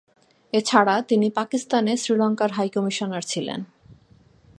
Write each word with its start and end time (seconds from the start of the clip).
এছাড়া 0.53 0.95
তিনি 1.01 1.27
পাকিস্তানে 1.29 1.93
শ্রীলঙ্কার 1.97 2.51
হাই 2.51 2.69
কমিশনার 2.69 3.21
ছিলেন। 3.21 3.59